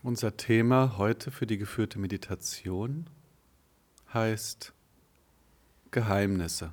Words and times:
Unser 0.00 0.36
Thema 0.36 0.96
heute 0.96 1.32
für 1.32 1.44
die 1.44 1.58
geführte 1.58 1.98
Meditation 1.98 3.10
heißt 4.14 4.72
Geheimnisse. 5.90 6.72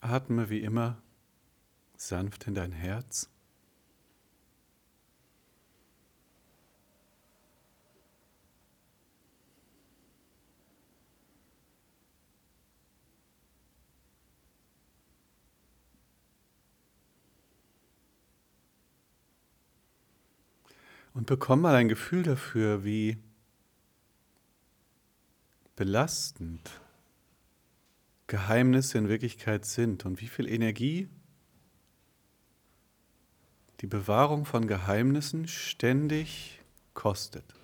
Atme 0.00 0.48
wie 0.48 0.60
immer 0.60 1.02
sanft 1.96 2.46
in 2.46 2.54
dein 2.54 2.72
Herz. 2.72 3.28
Und 21.12 21.26
bekomm 21.26 21.60
mal 21.60 21.74
ein 21.74 21.88
Gefühl 21.88 22.22
dafür, 22.22 22.84
wie 22.84 23.18
belastend 25.76 26.79
Geheimnisse 28.30 28.96
in 28.96 29.08
Wirklichkeit 29.08 29.64
sind 29.64 30.06
und 30.06 30.20
wie 30.20 30.28
viel 30.28 30.48
Energie 30.48 31.08
die 33.80 33.88
Bewahrung 33.88 34.44
von 34.44 34.68
Geheimnissen 34.68 35.48
ständig 35.48 36.60
kostet. 36.94 37.59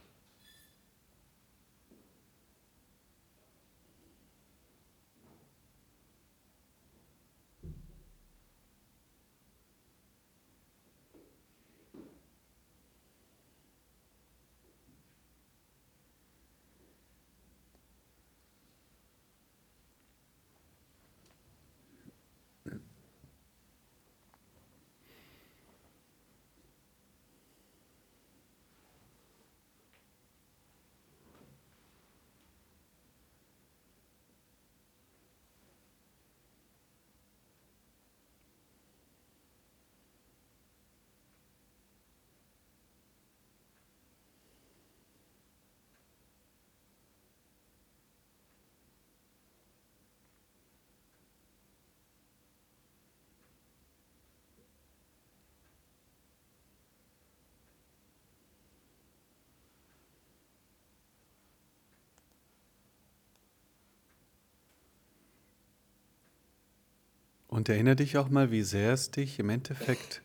Und 67.56 67.70
erinnere 67.70 67.96
dich 67.96 68.18
auch 68.18 68.28
mal, 68.28 68.50
wie 68.50 68.62
sehr 68.62 68.92
es 68.92 69.10
dich 69.10 69.38
im 69.38 69.48
Endeffekt 69.48 70.20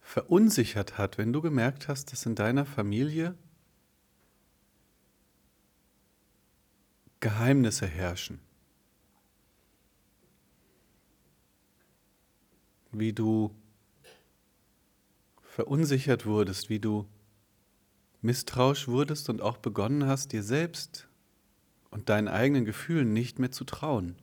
verunsichert 0.00 0.96
hat, 0.96 1.18
wenn 1.18 1.32
du 1.32 1.42
gemerkt 1.42 1.88
hast, 1.88 2.12
dass 2.12 2.24
in 2.24 2.36
deiner 2.36 2.64
Familie 2.64 3.34
Geheimnisse 7.18 7.88
herrschen. 7.88 8.38
Wie 12.92 13.12
du 13.12 13.52
verunsichert 15.42 16.26
wurdest, 16.26 16.70
wie 16.70 16.78
du 16.78 17.08
misstrauisch 18.22 18.86
wurdest 18.86 19.28
und 19.30 19.42
auch 19.42 19.56
begonnen 19.56 20.06
hast, 20.06 20.32
dir 20.32 20.44
selbst 20.44 21.08
und 21.90 22.08
deinen 22.08 22.28
eigenen 22.28 22.64
Gefühlen 22.64 23.12
nicht 23.12 23.40
mehr 23.40 23.50
zu 23.50 23.64
trauen 23.64 24.14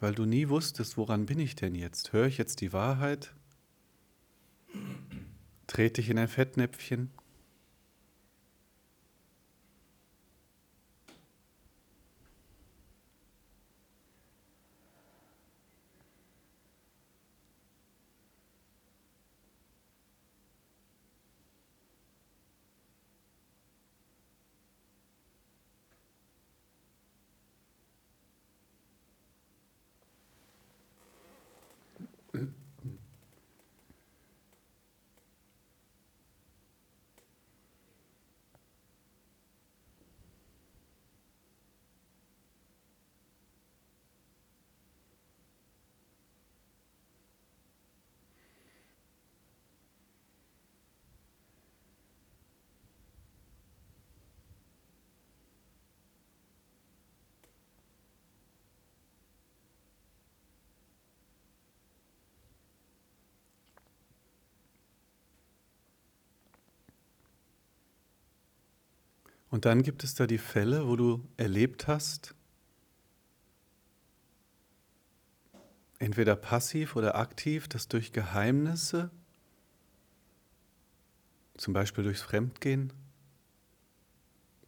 weil 0.00 0.14
du 0.14 0.24
nie 0.24 0.48
wusstest, 0.48 0.96
woran 0.96 1.26
bin 1.26 1.38
ich 1.38 1.54
denn 1.54 1.74
jetzt? 1.74 2.12
Höre 2.12 2.26
ich 2.26 2.38
jetzt 2.38 2.60
die 2.62 2.72
Wahrheit? 2.72 3.34
Trete 5.66 6.00
ich 6.00 6.08
in 6.08 6.18
ein 6.18 6.28
Fettnäpfchen? 6.28 7.10
Und 69.50 69.64
dann 69.64 69.82
gibt 69.82 70.04
es 70.04 70.14
da 70.14 70.26
die 70.26 70.38
Fälle, 70.38 70.86
wo 70.86 70.94
du 70.94 71.26
erlebt 71.36 71.88
hast, 71.88 72.34
entweder 75.98 76.36
passiv 76.36 76.94
oder 76.96 77.16
aktiv, 77.16 77.68
dass 77.68 77.88
durch 77.88 78.12
Geheimnisse, 78.12 79.10
zum 81.56 81.74
Beispiel 81.74 82.04
durchs 82.04 82.22
Fremdgehen, 82.22 82.92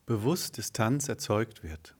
bewusst 0.05 0.59
Distanz 0.59 1.09
erzeugt 1.09 1.63
wird. 1.63 1.97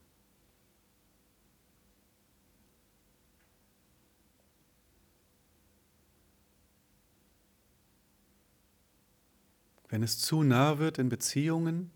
Wenn 9.87 10.03
es 10.03 10.19
zu 10.19 10.43
nah 10.43 10.79
wird 10.79 10.97
in 10.97 11.07
Beziehungen, 11.07 11.91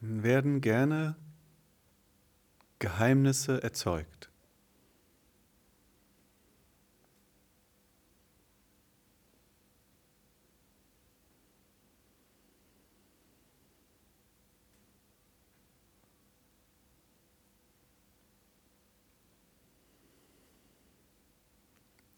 werden 0.00 0.60
gerne 0.60 1.16
Geheimnisse 2.78 3.62
erzeugt. 3.62 4.30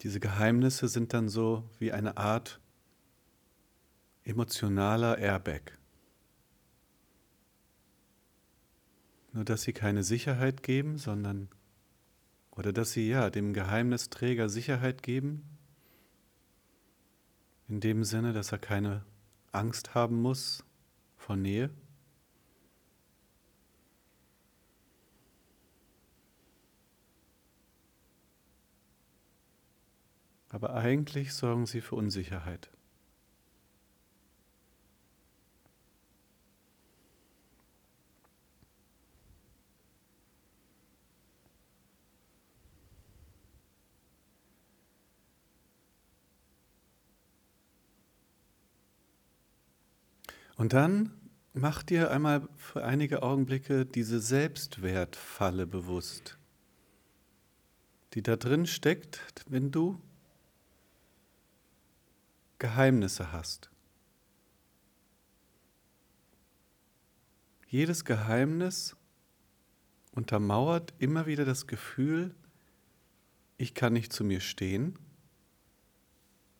Diese 0.02 0.20
Geheimnisse 0.20 0.86
sind 0.86 1.12
dann 1.12 1.28
so 1.28 1.68
wie 1.78 1.92
eine 1.92 2.16
Art 2.16 2.60
emotionaler 4.22 5.18
Airbag. 5.18 5.78
Nur 9.32 9.44
dass 9.44 9.62
sie 9.62 9.72
keine 9.72 10.02
Sicherheit 10.02 10.62
geben, 10.62 10.98
sondern 10.98 11.48
oder 12.50 12.72
dass 12.72 12.90
sie 12.90 13.08
ja 13.08 13.30
dem 13.30 13.52
Geheimnisträger 13.52 14.48
Sicherheit 14.48 15.04
geben, 15.04 15.44
in 17.68 17.80
dem 17.80 18.02
Sinne, 18.02 18.32
dass 18.32 18.50
er 18.50 18.58
keine 18.58 19.04
Angst 19.52 19.94
haben 19.94 20.20
muss 20.20 20.64
vor 21.16 21.36
Nähe. 21.36 21.70
Aber 30.48 30.74
eigentlich 30.74 31.34
sorgen 31.34 31.66
sie 31.66 31.80
für 31.82 31.94
Unsicherheit. 31.94 32.70
Und 50.58 50.72
dann 50.72 51.12
mach 51.54 51.84
dir 51.84 52.10
einmal 52.10 52.48
für 52.56 52.84
einige 52.84 53.22
Augenblicke 53.22 53.86
diese 53.86 54.18
Selbstwertfalle 54.18 55.68
bewusst, 55.68 56.36
die 58.12 58.24
da 58.24 58.34
drin 58.34 58.66
steckt, 58.66 59.20
wenn 59.48 59.70
du 59.70 60.00
Geheimnisse 62.58 63.30
hast. 63.30 63.70
Jedes 67.68 68.04
Geheimnis 68.04 68.96
untermauert 70.10 70.92
immer 70.98 71.26
wieder 71.26 71.44
das 71.44 71.68
Gefühl, 71.68 72.34
ich 73.58 73.74
kann 73.74 73.92
nicht 73.92 74.12
zu 74.12 74.24
mir 74.24 74.40
stehen, 74.40 74.98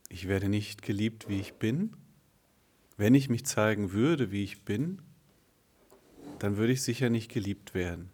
ich 0.08 0.28
werde 0.28 0.48
nicht 0.48 0.82
geliebt, 0.82 1.28
wie 1.28 1.40
ich 1.40 1.54
bin 1.54 1.96
wenn 2.98 3.14
ich 3.14 3.30
mich 3.30 3.46
zeigen 3.46 3.92
würde, 3.92 4.30
wie 4.32 4.44
ich 4.44 4.64
bin, 4.64 5.00
dann 6.40 6.56
würde 6.56 6.72
ich 6.72 6.82
sicher 6.82 7.08
nicht 7.08 7.30
geliebt 7.32 7.72
werden. 7.72 8.10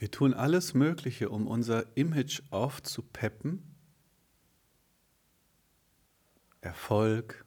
Wir 0.00 0.10
tun 0.10 0.32
alles 0.32 0.72
Mögliche, 0.72 1.28
um 1.28 1.46
unser 1.46 1.94
Image 1.94 2.40
aufzupeppen. 2.48 3.76
Erfolg, 6.62 7.44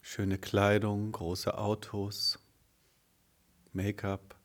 schöne 0.00 0.38
Kleidung, 0.38 1.10
große 1.10 1.58
Autos, 1.58 2.38
Make-up. 3.72 4.38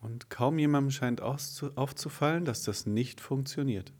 Und 0.00 0.30
kaum 0.30 0.58
jemandem 0.58 0.90
scheint 0.90 1.20
aufzufallen, 1.20 2.44
dass 2.44 2.64
das 2.64 2.86
nicht 2.86 3.20
funktioniert. 3.20 3.92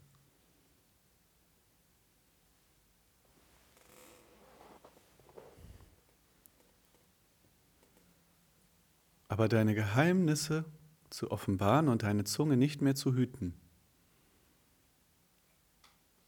Aber 9.37 9.49
deine 9.49 9.75
Geheimnisse 9.75 10.65
zu 11.11 11.29
offenbaren 11.29 11.89
und 11.89 12.01
deine 12.01 12.23
Zunge 12.23 12.57
nicht 12.57 12.81
mehr 12.81 12.95
zu 12.95 13.13
hüten. 13.13 13.53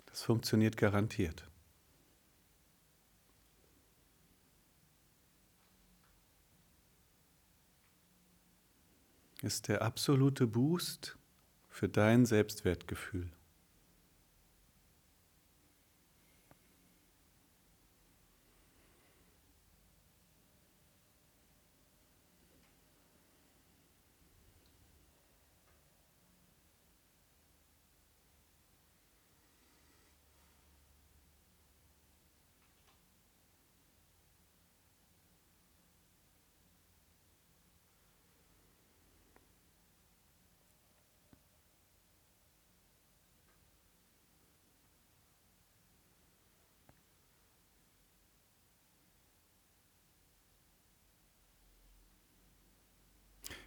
Das 0.06 0.21
funktioniert 0.21 0.77
garantiert. 0.77 1.50
Ist 9.41 9.69
der 9.69 9.81
absolute 9.81 10.45
Boost 10.45 11.17
für 11.67 11.89
dein 11.89 12.27
Selbstwertgefühl. 12.27 13.31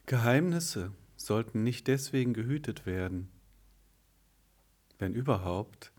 Geheimnisse 0.07 0.93
sollten 1.17 1.63
nicht 1.63 1.87
deswegen 1.87 2.35
gehütet 2.35 2.87
werden, 2.87 3.31
wenn 4.99 5.15
überhaupt, 5.15 5.93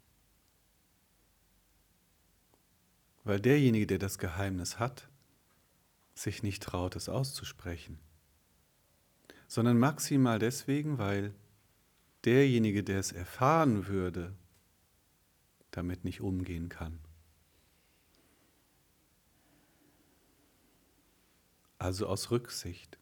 weil 3.23 3.39
derjenige, 3.39 3.87
der 3.87 3.99
das 3.99 4.17
Geheimnis 4.17 4.79
hat, 4.79 5.07
sich 6.13 6.43
nicht 6.43 6.61
traut, 6.61 6.95
es 6.95 7.09
auszusprechen, 7.09 7.99
sondern 9.47 9.79
maximal 9.79 10.39
deswegen, 10.39 10.97
weil 10.97 11.33
derjenige, 12.25 12.83
der 12.83 12.99
es 12.99 13.11
erfahren 13.11 13.87
würde, 13.87 14.33
damit 15.71 16.03
nicht 16.03 16.21
umgehen 16.21 16.69
kann. 16.69 16.99
Also 21.79 22.07
aus 22.07 22.31
Rücksicht. 22.31 22.97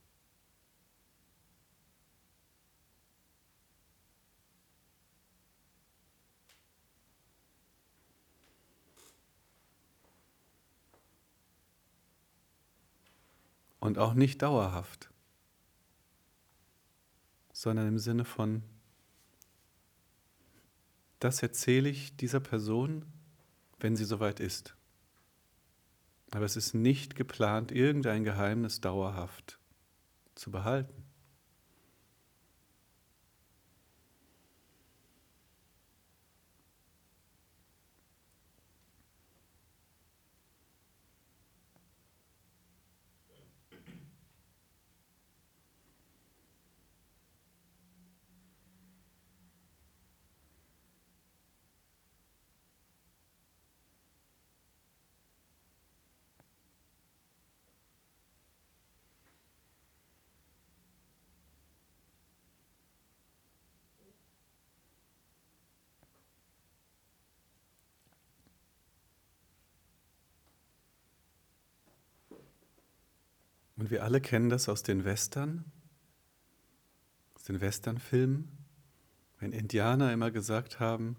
Und 13.81 13.97
auch 13.97 14.13
nicht 14.13 14.43
dauerhaft, 14.43 15.09
sondern 17.51 17.88
im 17.88 17.97
Sinne 17.97 18.23
von, 18.23 18.63
das 21.19 21.41
erzähle 21.43 21.89
ich 21.89 22.15
dieser 22.15 22.39
Person, 22.39 23.05
wenn 23.79 23.95
sie 23.95 24.05
soweit 24.05 24.39
ist. 24.39 24.75
Aber 26.29 26.45
es 26.45 26.55
ist 26.55 26.75
nicht 26.75 27.15
geplant, 27.15 27.71
irgendein 27.71 28.23
Geheimnis 28.23 28.81
dauerhaft 28.81 29.59
zu 30.35 30.51
behalten. 30.51 31.00
Und 73.81 73.89
wir 73.89 74.03
alle 74.03 74.21
kennen 74.21 74.50
das 74.50 74.69
aus 74.69 74.83
den 74.83 75.05
Western, 75.05 75.65
aus 77.33 77.45
den 77.45 77.61
Westernfilmen, 77.61 78.47
wenn 79.39 79.53
Indianer 79.53 80.13
immer 80.13 80.29
gesagt 80.29 80.79
haben, 80.79 81.17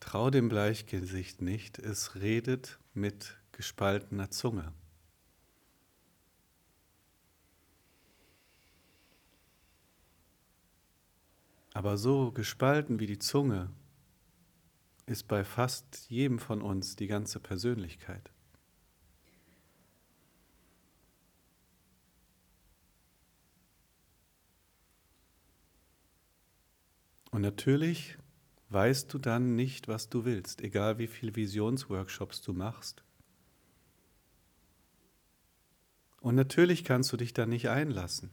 trau 0.00 0.30
dem 0.30 0.48
Bleichgesicht 0.48 1.40
nicht, 1.40 1.78
es 1.78 2.16
redet 2.16 2.80
mit 2.94 3.38
gespaltener 3.52 4.28
Zunge. 4.32 4.72
Aber 11.74 11.96
so 11.96 12.32
gespalten 12.32 12.98
wie 12.98 13.06
die 13.06 13.20
Zunge 13.20 13.70
ist 15.06 15.28
bei 15.28 15.44
fast 15.44 16.10
jedem 16.10 16.40
von 16.40 16.60
uns 16.60 16.96
die 16.96 17.06
ganze 17.06 17.38
Persönlichkeit. 17.38 18.32
Und 27.32 27.40
natürlich 27.40 28.18
weißt 28.68 29.12
du 29.12 29.18
dann 29.18 29.56
nicht, 29.56 29.88
was 29.88 30.10
du 30.10 30.26
willst, 30.26 30.60
egal 30.60 30.98
wie 30.98 31.06
viele 31.06 31.34
Visionsworkshops 31.34 32.42
du 32.42 32.52
machst. 32.52 33.02
Und 36.20 36.34
natürlich 36.34 36.84
kannst 36.84 37.10
du 37.10 37.16
dich 37.16 37.32
dann 37.32 37.48
nicht 37.48 37.70
einlassen. 37.70 38.30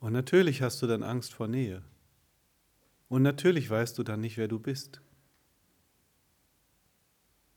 Und 0.00 0.12
natürlich 0.12 0.62
hast 0.62 0.80
du 0.80 0.86
dann 0.86 1.02
Angst 1.02 1.34
vor 1.34 1.48
Nähe. 1.48 1.82
Und 3.08 3.22
natürlich 3.22 3.68
weißt 3.68 3.98
du 3.98 4.04
dann 4.04 4.20
nicht, 4.20 4.36
wer 4.36 4.48
du 4.48 4.60
bist. 4.60 5.02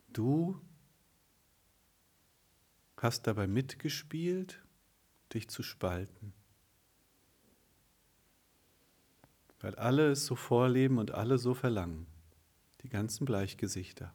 Du 0.07 0.59
hast 2.97 3.27
dabei 3.27 3.45
mitgespielt, 3.45 4.63
dich 5.31 5.47
zu 5.47 5.61
spalten. 5.61 6.33
Weil 9.59 9.75
alle 9.75 10.11
es 10.11 10.25
so 10.25 10.35
vorleben 10.35 10.97
und 10.97 11.11
alle 11.11 11.37
so 11.37 11.53
verlangen. 11.53 12.07
Die 12.81 12.89
ganzen 12.89 13.25
Bleichgesichter. 13.25 14.13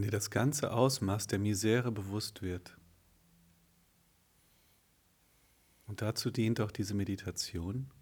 Wenn 0.00 0.06
dir 0.06 0.12
das 0.12 0.30
ganze 0.30 0.72
Ausmaß 0.72 1.26
der 1.26 1.38
Misere 1.38 1.92
bewusst 1.92 2.40
wird, 2.40 2.74
und 5.86 6.00
dazu 6.00 6.30
dient 6.30 6.58
auch 6.62 6.70
diese 6.70 6.94
Meditation, 6.94 7.92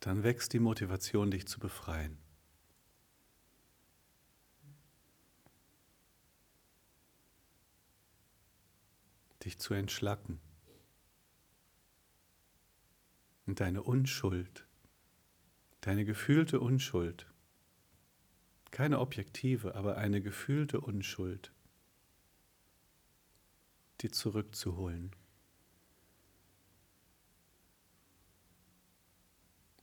dann 0.00 0.24
wächst 0.24 0.52
die 0.52 0.58
Motivation, 0.58 1.30
dich 1.30 1.48
zu 1.48 1.58
befreien. 1.58 2.18
Dich 9.42 9.58
zu 9.58 9.72
entschlacken. 9.72 10.38
Und 13.46 13.58
deine 13.60 13.82
Unschuld 13.82 14.66
deine 15.82 16.04
gefühlte 16.04 16.60
Unschuld, 16.60 17.26
keine 18.70 19.00
objektive, 19.00 19.74
aber 19.74 19.98
eine 19.98 20.22
gefühlte 20.22 20.80
Unschuld, 20.80 21.52
die 24.00 24.10
zurückzuholen. 24.10 25.12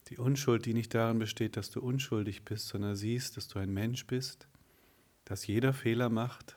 Die 0.08 0.18
Unschuld, 0.18 0.65
die 0.65 0.74
nicht 0.74 0.96
darin 0.96 1.20
besteht, 1.20 1.56
dass 1.56 1.70
du 1.70 1.82
unschuldig 1.82 2.44
bist, 2.44 2.70
sondern 2.70 2.96
siehst, 2.96 3.38
dass 3.38 3.48
du 3.48 3.60
ein 3.60 3.72
Mensch 3.72 4.08
bist, 4.08 4.48
dass 5.25 5.46
jeder 5.46 5.74
Fehler 5.74 6.10
macht, 6.10 6.56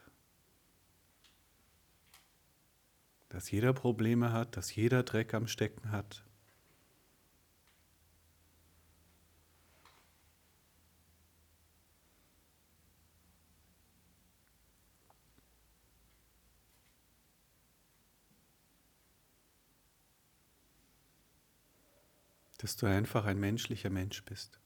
dass 3.28 3.50
jeder 3.50 3.72
Probleme 3.74 4.32
hat, 4.32 4.56
dass 4.56 4.74
jeder 4.74 5.02
Dreck 5.02 5.34
am 5.34 5.46
Stecken 5.48 5.90
hat, 5.90 6.24
dass 22.62 22.76
du 22.76 22.86
einfach 22.86 23.24
ein 23.24 23.40
menschlicher 23.40 23.90
Mensch 23.90 24.24
bist. 24.24 24.60